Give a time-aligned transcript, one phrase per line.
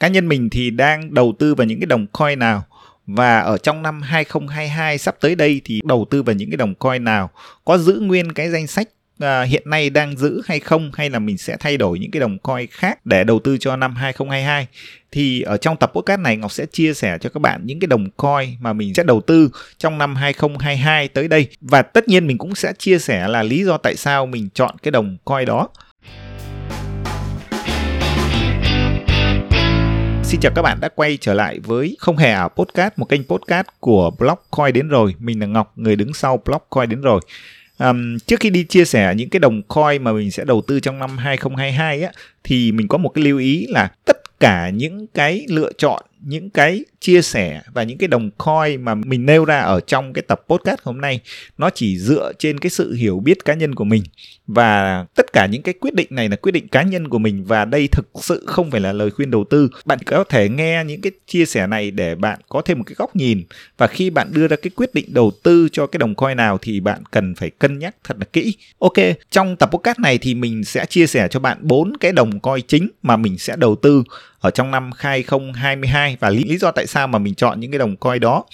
[0.00, 2.64] cá nhân mình thì đang đầu tư vào những cái đồng coin nào?
[3.06, 6.74] Và ở trong năm 2022 sắp tới đây thì đầu tư vào những cái đồng
[6.74, 7.30] coin nào?
[7.64, 8.88] Có giữ nguyên cái danh sách
[9.18, 10.90] à, hiện nay đang giữ hay không?
[10.94, 13.76] Hay là mình sẽ thay đổi những cái đồng coin khác để đầu tư cho
[13.76, 14.66] năm 2022
[15.12, 17.86] thì ở trong tập podcast này Ngọc sẽ chia sẻ cho các bạn những cái
[17.86, 21.48] đồng coin mà mình sẽ đầu tư trong năm 2022 tới đây.
[21.60, 24.76] Và tất nhiên mình cũng sẽ chia sẻ là lý do tại sao mình chọn
[24.82, 25.68] cái đồng coin đó.
[30.26, 33.24] Xin chào các bạn đã quay trở lại với Không Hề Ảo Podcast, một kênh
[33.24, 35.14] podcast của blog Coin đến rồi.
[35.18, 37.20] Mình là Ngọc, người đứng sau blog Coin đến rồi.
[37.78, 40.80] Um, trước khi đi chia sẻ những cái đồng coin mà mình sẽ đầu tư
[40.80, 42.12] trong năm 2022 á,
[42.44, 46.50] thì mình có một cái lưu ý là tất cả những cái lựa chọn những
[46.50, 50.22] cái chia sẻ và những cái đồng coin mà mình nêu ra ở trong cái
[50.22, 51.20] tập podcast hôm nay,
[51.58, 54.02] nó chỉ dựa trên cái sự hiểu biết cá nhân của mình.
[54.46, 57.44] Và tất cả những cái quyết định này là quyết định cá nhân của mình
[57.44, 59.68] và đây thực sự không phải là lời khuyên đầu tư.
[59.84, 62.94] Bạn có thể nghe những cái chia sẻ này để bạn có thêm một cái
[62.98, 63.44] góc nhìn.
[63.78, 66.58] Và khi bạn đưa ra cái quyết định đầu tư cho cái đồng coin nào
[66.62, 68.54] thì bạn cần phải cân nhắc thật là kỹ.
[68.78, 68.94] Ok,
[69.30, 72.64] trong tập podcast này thì mình sẽ chia sẻ cho bạn bốn cái đồng coin
[72.68, 74.02] chính mà mình sẽ đầu tư
[74.46, 77.78] ở trong năm 2022 và lý, lý do tại sao mà mình chọn những cái
[77.78, 78.44] đồng coin đó.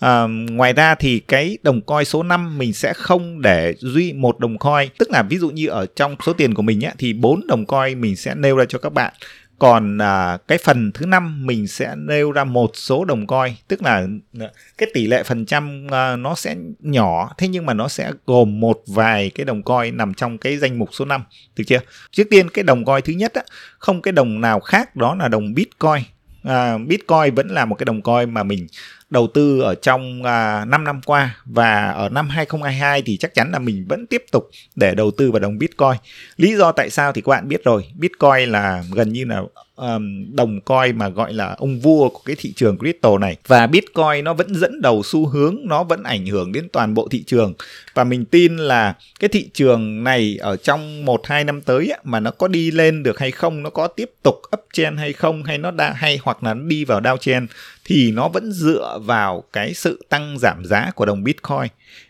[0.00, 4.40] À, ngoài ra thì cái đồng coin số 5 mình sẽ không để duy một
[4.40, 7.12] đồng coin tức là ví dụ như ở trong số tiền của mình á, thì
[7.12, 9.12] bốn đồng coin mình sẽ nêu ra cho các bạn
[9.58, 13.82] còn à, cái phần thứ năm mình sẽ nêu ra một số đồng coi tức
[13.82, 14.06] là
[14.40, 14.46] à,
[14.78, 18.60] cái tỷ lệ phần trăm à, nó sẽ nhỏ thế nhưng mà nó sẽ gồm
[18.60, 21.24] một vài cái đồng coi nằm trong cái danh mục số 5
[21.56, 21.80] được chưa?
[22.10, 23.42] Trước tiên cái đồng coi thứ nhất á,
[23.78, 26.02] không cái đồng nào khác đó là đồng bitcoin.
[26.42, 28.66] À, bitcoin vẫn là một cái đồng coi mà mình
[29.14, 33.34] đầu tư ở trong à, uh, 5 năm qua và ở năm 2022 thì chắc
[33.34, 35.96] chắn là mình vẫn tiếp tục để đầu tư vào đồng Bitcoin.
[36.36, 39.42] Lý do tại sao thì các bạn biết rồi, Bitcoin là gần như là
[39.76, 43.66] um, đồng coin mà gọi là ông vua của cái thị trường crypto này và
[43.66, 47.24] Bitcoin nó vẫn dẫn đầu xu hướng, nó vẫn ảnh hưởng đến toàn bộ thị
[47.26, 47.54] trường
[47.94, 51.98] và mình tin là cái thị trường này ở trong 1 2 năm tới á,
[52.04, 55.42] mà nó có đi lên được hay không, nó có tiếp tục uptrend hay không
[55.42, 57.46] hay nó đã hay hoặc là nó đi vào downtrend
[57.84, 61.68] thì nó vẫn dựa vào cái sự tăng giảm giá của đồng Bitcoin.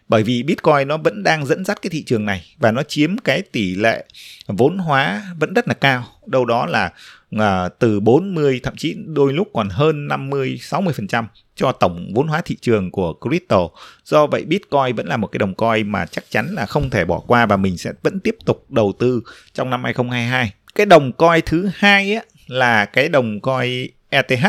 [0.08, 3.18] Bởi vì Bitcoin nó vẫn đang dẫn dắt cái thị trường này và nó chiếm
[3.18, 4.04] cái tỷ lệ
[4.46, 6.92] vốn hóa vẫn rất là cao, đâu đó là
[7.38, 11.24] à, từ 40 thậm chí đôi lúc còn hơn 50 60%
[11.56, 13.68] cho tổng vốn hóa thị trường của crypto.
[14.04, 17.04] Do vậy Bitcoin vẫn là một cái đồng coin mà chắc chắn là không thể
[17.04, 20.52] bỏ qua và mình sẽ vẫn tiếp tục đầu tư trong năm 2022.
[20.74, 24.46] Cái đồng coin thứ hai á, là cái đồng coin ETH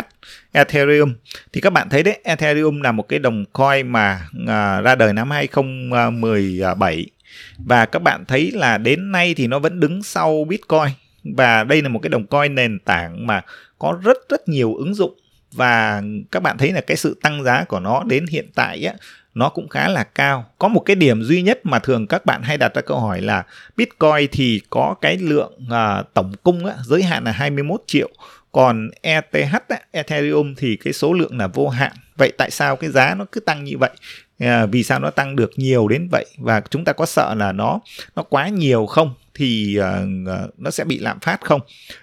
[0.52, 1.14] Ethereum.
[1.53, 5.14] Thì các bạn thấy đấy Ethereum là một cái đồng coin mà à, ra đời
[5.14, 7.06] năm 2017
[7.58, 10.90] và các bạn thấy là đến nay thì nó vẫn đứng sau Bitcoin.
[11.24, 13.42] Và đây là một cái đồng coin nền tảng mà
[13.80, 15.20] có rất rất nhiều ứng dụng.
[15.52, 18.94] Và các bạn thấy là cái sự tăng giá của nó đến hiện tại á
[19.36, 20.46] nó cũng khá là cao.
[20.58, 23.22] Có một cái điểm duy nhất mà thường các bạn hay đặt ra câu hỏi
[23.22, 23.44] là
[23.78, 28.09] Bitcoin thì có cái lượng à, tổng cung á, giới hạn là 21 triệu
[28.56, 29.56] còn ETH
[29.92, 31.92] Ethereum thì cái số lượng là vô hạn.
[32.18, 33.90] Vậy tại sao cái giá nó cứ tăng như vậy?
[34.40, 36.26] À, vì sao nó tăng được nhiều đến vậy?
[36.38, 37.80] Và chúng ta có sợ là nó
[38.16, 39.14] nó quá nhiều không?
[39.34, 39.86] Thì uh,
[40.58, 41.62] nó sẽ bị lạm phát không?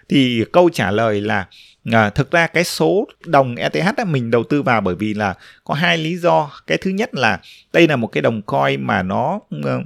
[0.09, 1.47] Thì câu trả lời là
[1.89, 5.35] uh, thực ra cái số đồng ETH á, mình đầu tư vào bởi vì là
[5.65, 6.51] có hai lý do.
[6.67, 7.41] Cái thứ nhất là
[7.73, 9.81] đây là một cái đồng coin mà nó uh,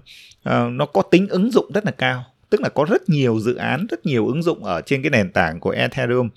[0.49, 3.55] uh, nó có tính ứng dụng rất là cao tức là có rất nhiều dự
[3.55, 6.29] án rất nhiều ứng dụng ở trên cái nền tảng của Ethereum.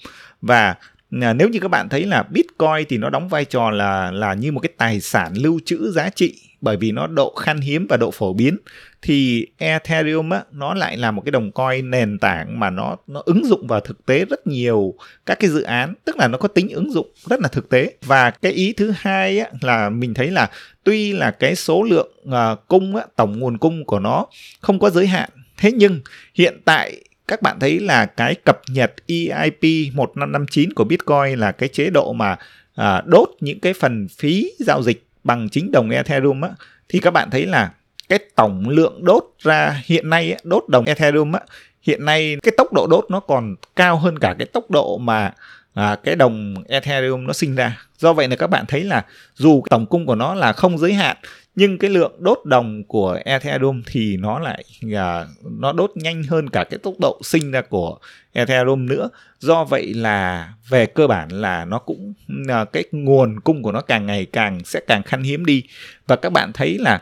[0.42, 0.75] Và
[1.22, 4.34] à, nếu như các bạn thấy là Bitcoin thì nó đóng vai trò là là
[4.34, 7.88] như một cái tài sản lưu trữ giá trị bởi vì nó độ khan hiếm
[7.90, 8.58] và độ phổ biến
[9.02, 13.22] thì Ethereum á nó lại là một cái đồng coin nền tảng mà nó nó
[13.25, 14.94] ứng dụng vào thực tế rất nhiều
[15.25, 15.94] các cái dự án.
[16.06, 17.94] Tức là nó có tính ứng dụng rất là thực tế.
[18.06, 20.50] Và cái ý thứ hai á là mình thấy là
[20.84, 24.25] tuy là cái số lượng uh, cung á, tổng nguồn cung của nó
[24.62, 26.02] không có giới hạn Thế nhưng
[26.34, 31.70] hiện tại các bạn thấy là cái cập nhật EIP 1559 của Bitcoin là cái
[31.70, 32.38] chế độ mà
[32.75, 36.50] à, đốt những cái phần phí giao dịch bằng chính đồng Ethereum á
[36.89, 37.72] thì các bạn thấy là
[38.10, 41.39] cái tổng lượng đốt ra hiện nay á, đốt đồng Ethereum á
[41.81, 45.34] hiện nay cái tốc độ đốt nó còn cao hơn cả cái tốc độ mà
[45.74, 47.78] à, cái đồng Ethereum nó sinh ra.
[47.98, 49.06] Do vậy là các bạn thấy là
[49.36, 51.18] dù tổng cung của nó là không giới hạn
[51.60, 54.64] nhưng cái lượng đốt đồng của Ethereum thì nó lại
[54.96, 55.26] à,
[55.60, 57.98] nó đốt nhanh hơn cả cái tốc độ sinh ra của
[58.34, 59.10] Ethereum nữa.
[59.40, 62.14] Do vậy là về cơ bản là nó cũng
[62.48, 65.64] à, cái nguồn cung của nó càng ngày càng sẽ càng khan hiếm đi.
[66.08, 67.02] Và các bạn thấy là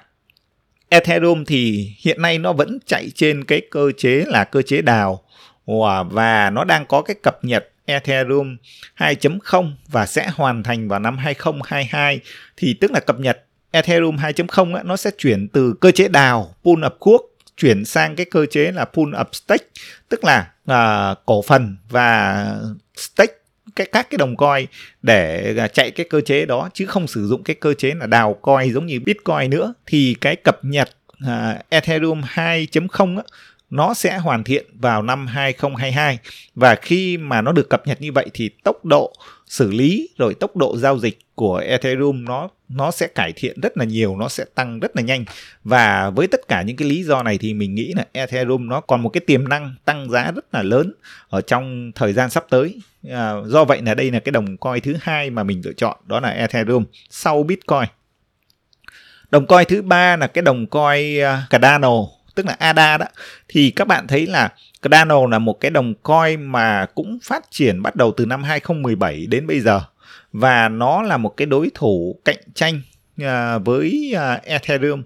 [0.89, 5.23] Ethereum thì hiện nay nó vẫn chạy trên cái cơ chế là cơ chế đào.
[6.09, 8.57] Và nó đang có cái cập nhật Ethereum
[8.97, 12.19] 2.0 và sẽ hoàn thành vào năm 2022
[12.57, 16.55] thì tức là cập nhật Ethereum 2.0 á, nó sẽ chuyển từ cơ chế đào
[16.63, 17.21] pool up quốc
[17.57, 19.65] chuyển sang cái cơ chế là pool up stake
[20.09, 22.45] tức là uh, cổ phần và
[22.95, 23.33] stake
[23.75, 24.65] cái các cái đồng coin
[25.01, 28.07] để à, chạy cái cơ chế đó chứ không sử dụng cái cơ chế là
[28.07, 29.73] đào coin giống như Bitcoin nữa.
[29.85, 30.89] Thì cái cập nhật
[31.23, 33.23] uh, Ethereum 2.0 á,
[33.69, 36.19] nó sẽ hoàn thiện vào năm 2022
[36.55, 39.13] và khi mà nó được cập nhật như vậy thì tốc độ
[39.45, 43.77] xử lý rồi tốc độ giao dịch của Ethereum nó nó sẽ cải thiện rất
[43.77, 45.25] là nhiều, nó sẽ tăng rất là nhanh
[45.63, 48.81] và với tất cả những cái lý do này thì mình nghĩ là Ethereum nó
[48.81, 50.93] còn một cái tiềm năng tăng giá rất là lớn
[51.29, 52.79] ở trong thời gian sắp tới.
[53.09, 55.97] À, do vậy là đây là cái đồng coin thứ hai mà mình lựa chọn
[56.05, 57.85] đó là Ethereum sau Bitcoin.
[59.31, 63.05] Đồng coin thứ ba là cái đồng coin à, Cardano tức là ADA đó
[63.47, 64.49] thì các bạn thấy là
[64.81, 69.25] Cardano là một cái đồng coin mà cũng phát triển bắt đầu từ năm 2017
[69.29, 69.81] đến bây giờ.
[70.31, 72.81] Và nó là một cái đối thủ cạnh tranh
[73.21, 75.03] uh, với uh, Ethereum.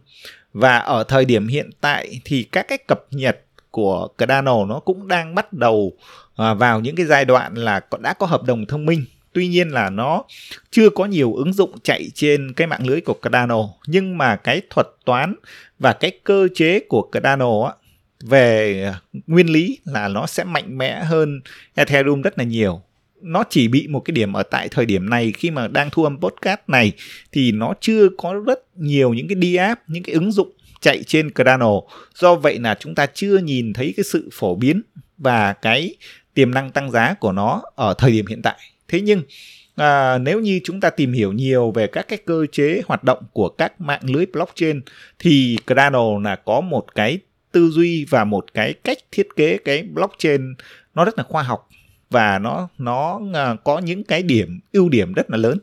[0.54, 3.40] Và ở thời điểm hiện tại thì các cái cập nhật
[3.72, 5.94] của Cardano nó cũng đang bắt đầu
[6.42, 9.70] uh, vào những cái giai đoạn là đã có hợp đồng thông minh tuy nhiên
[9.70, 10.24] là nó
[10.72, 14.62] chưa có nhiều ứng dụng chạy trên cái mạng lưới của Cardano nhưng mà cái
[14.70, 15.36] thuật toán
[15.80, 17.74] và cái cơ chế của Cardano á,
[18.24, 18.94] về
[19.28, 21.42] nguyên lý là nó sẽ mạnh mẽ hơn
[21.76, 22.82] Ethereum rất là nhiều.
[23.22, 26.04] Nó chỉ bị một cái điểm ở tại thời điểm này khi mà đang thu
[26.04, 26.92] âm podcast này
[27.32, 30.52] thì nó chưa có rất nhiều những cái đi app những cái ứng dụng
[30.82, 31.72] chạy trên Cardano.
[32.16, 34.82] Do vậy là chúng ta chưa nhìn thấy cái sự phổ biến
[35.18, 35.96] và cái
[36.34, 38.60] tiềm năng tăng giá của nó ở thời điểm hiện tại
[38.92, 39.24] thế nhưng
[39.76, 43.24] à, nếu như chúng ta tìm hiểu nhiều về các cái cơ chế hoạt động
[43.34, 44.82] của các mạng lưới blockchain
[45.20, 47.20] thì Cardano là có một cái
[47.52, 50.54] tư duy và một cái cách thiết kế cái blockchain
[50.96, 51.70] nó rất là khoa học
[52.10, 55.58] và nó nó à, có những cái điểm ưu điểm rất là lớn.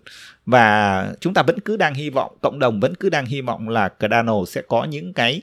[0.46, 3.68] Và chúng ta vẫn cứ đang hy vọng cộng đồng vẫn cứ đang hy vọng
[3.68, 5.40] là Cardano sẽ có những cái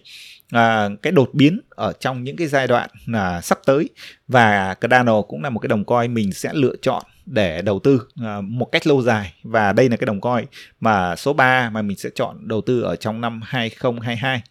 [0.49, 3.89] à, cái đột biến ở trong những cái giai đoạn à, sắp tới.
[4.27, 8.01] Và Cardano cũng là một cái đồng coin mình sẽ lựa chọn để đầu tư
[8.23, 10.45] à, một cách lâu dài và đây là cái đồng coin
[10.79, 14.41] mà số 3 mà mình sẽ chọn đầu tư ở trong năm 2022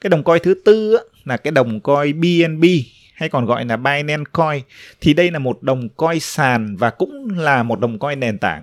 [0.00, 2.64] cái đồng coin thứ tư là cái đồng coin BNB
[3.14, 4.62] hay còn gọi là Binance Coin
[5.00, 8.62] thì đây là một đồng coin sàn và cũng là một đồng coin nền tảng.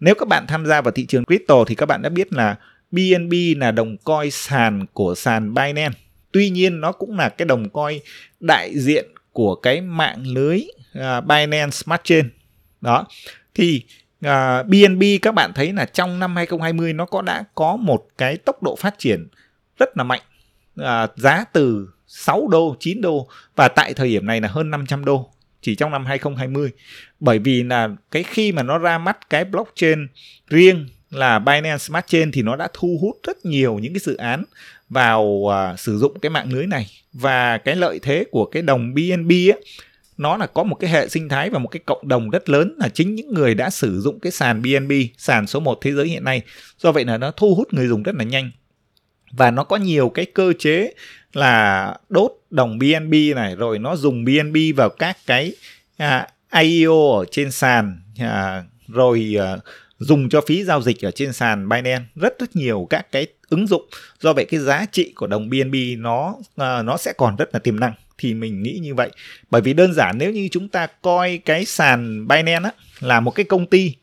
[0.00, 2.56] Nếu các bạn tham gia vào thị trường crypto thì các bạn đã biết là
[2.90, 5.98] BNB là đồng coin sàn của sàn Binance.
[6.32, 7.98] Tuy nhiên, nó cũng là cái đồng coin
[8.40, 10.60] đại diện của cái mạng lưới
[10.94, 12.28] à, Binance Smart Chain.
[12.80, 13.06] Đó.
[13.54, 13.82] Thì
[14.18, 18.06] uh, à, BNB các bạn thấy là trong năm 2020 nó có đã có một
[18.18, 19.28] cái tốc độ phát triển
[19.78, 20.20] rất là mạnh.
[20.80, 20.86] Uh,
[21.16, 25.30] giá từ 6 đô, 9 đô và tại thời điểm này là hơn 500 đô
[25.62, 26.70] chỉ trong năm 2020.
[27.20, 30.06] Bởi vì là cái khi mà nó ra mắt cái blockchain
[30.48, 34.16] riêng là Binance Smart Chain thì nó đã thu hút rất nhiều những cái dự
[34.16, 34.44] án
[34.88, 38.94] vào uh, sử dụng cái mạng lưới này và cái lợi thế của cái đồng
[38.94, 39.64] BNB ấy,
[40.20, 42.74] nó là có một cái hệ sinh thái và một cái cộng đồng rất lớn
[42.78, 46.08] là chính những người đã sử dụng cái sàn BNB, sàn số 1 thế giới
[46.08, 46.42] hiện nay.
[46.78, 48.50] Do vậy là nó thu hút người dùng rất là nhanh.
[49.32, 50.92] Và nó có nhiều cái cơ chế
[51.32, 55.52] là đốt đồng BNB này rồi nó dùng BNB vào các cái
[55.96, 56.26] à,
[56.60, 59.56] IEO ở trên sàn à, rồi à,
[59.98, 63.66] dùng cho phí giao dịch ở trên sàn Binance rất rất nhiều các cái ứng
[63.66, 63.88] dụng
[64.20, 67.58] do vậy cái giá trị của đồng BNB nó à, nó sẽ còn rất là
[67.58, 69.10] tiềm năng thì mình nghĩ như vậy.
[69.50, 73.30] Bởi vì đơn giản nếu như chúng ta coi cái sàn Binance á, là một
[73.30, 73.94] cái công ty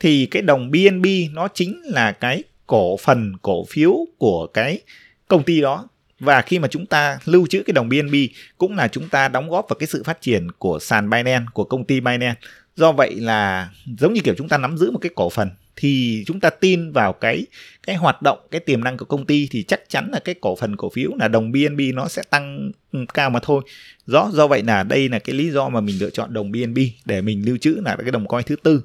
[0.00, 4.80] thì cái đồng BNB nó chính là cái cổ phần cổ phiếu của cái
[5.28, 5.88] công ty đó.
[6.20, 8.14] Và khi mà chúng ta lưu trữ cái đồng BNB
[8.58, 11.64] cũng là chúng ta đóng góp vào cái sự phát triển của sàn Binance của
[11.64, 12.40] công ty Binance.
[12.76, 16.24] Do vậy là giống như kiểu chúng ta nắm giữ một cái cổ phần thì
[16.26, 17.46] chúng ta tin vào cái
[17.86, 20.56] cái hoạt động cái tiềm năng của công ty thì chắc chắn là cái cổ
[20.56, 23.62] phần cổ phiếu là đồng BNB nó sẽ tăng ừ, cao mà thôi.
[24.06, 26.78] Do do vậy là đây là cái lý do mà mình lựa chọn đồng BNB
[27.04, 28.82] để mình lưu trữ là cái đồng coin thứ tư.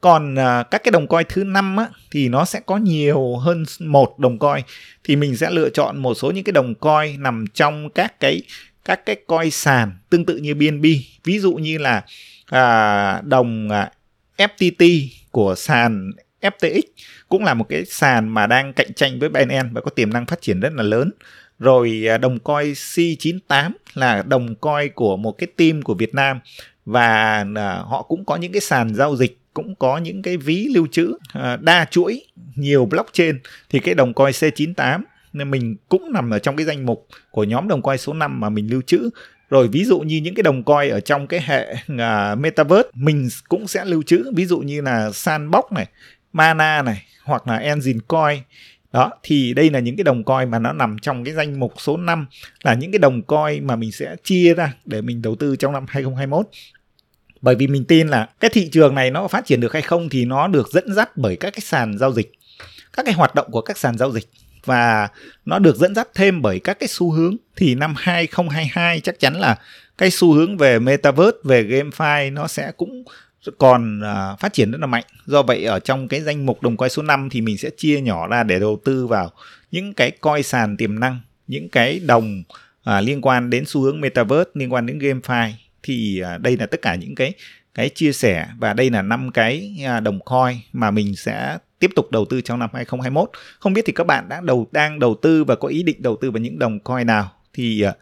[0.00, 3.64] Còn à, các cái đồng coin thứ năm á, thì nó sẽ có nhiều hơn
[3.80, 4.64] một đồng coin.
[5.04, 8.42] Thì mình sẽ lựa chọn một số những cái đồng coin nằm trong các cái
[8.84, 10.84] các cái coin sàn tương tự như BNB
[11.24, 12.04] ví dụ như là
[12.46, 13.90] à, đồng à,
[14.36, 16.82] FTT của sàn FTX
[17.28, 20.26] cũng là một cái sàn mà đang cạnh tranh với Binance và có tiềm năng
[20.26, 21.10] phát triển rất là lớn.
[21.58, 26.40] Rồi à, đồng coin C98 là đồng coin của một cái team của Việt Nam
[26.84, 30.68] và à, họ cũng có những cái sàn giao dịch, cũng có những cái ví
[30.74, 32.22] lưu trữ à, đa chuỗi,
[32.54, 33.38] nhiều blockchain.
[33.70, 35.00] Thì cái đồng coin C98
[35.32, 38.40] nên mình cũng nằm ở trong cái danh mục của nhóm đồng coin số 5
[38.40, 39.10] mà mình lưu trữ
[39.54, 43.28] rồi ví dụ như những cái đồng coin ở trong cái hệ uh, metaverse mình
[43.48, 44.32] cũng sẽ lưu trữ.
[44.34, 45.86] Ví dụ như là sandbox này
[46.32, 48.38] mana này hoặc là engine coin.
[48.92, 51.72] Đó thì đây là những cái đồng coin mà nó nằm trong cái danh mục
[51.78, 52.26] số 5
[52.62, 55.72] là những cái đồng coin mà mình sẽ chia ra để mình đầu tư trong
[55.72, 56.46] năm 2021
[57.40, 60.08] bởi vì mình tin là cái thị trường này nó phát triển được hay không
[60.08, 62.32] thì nó được dẫn dắt bởi các cái sàn giao dịch
[62.96, 64.28] các cái hoạt động của các sàn giao dịch
[64.64, 65.08] và
[65.44, 67.36] nó được dẫn dắt thêm bởi các cái xu hướng.
[67.56, 69.58] Thì năm 2022 chắc chắn là
[69.98, 73.04] cái xu hướng về metaverse về gamefi nó sẽ cũng
[73.58, 75.04] còn uh, phát triển rất là mạnh.
[75.26, 78.00] Do vậy ở trong cái danh mục đồng coin số 5 thì mình sẽ chia
[78.00, 79.30] nhỏ ra để đầu tư vào
[79.70, 82.42] những cái coi sàn tiềm năng những cái đồng
[82.90, 85.50] uh, liên quan đến xu hướng metaverse liên quan đến gamefi.
[85.82, 87.32] Thì uh, đây là tất cả những cái
[87.74, 91.90] cái chia sẻ và đây là năm cái uh, đồng coin mà mình sẽ tiếp
[91.96, 95.14] tục đầu tư trong năm 2021 không biết thì các bạn đã đầu đang đầu
[95.22, 97.94] tư và có ý định đầu tư vào những đồng coin nào thì uh,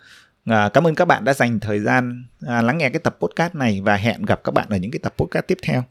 [0.44, 3.54] À, cảm ơn các bạn đã dành thời gian à, lắng nghe cái tập podcast
[3.54, 5.84] này và hẹn gặp các bạn ở những cái tập podcast tiếp theo.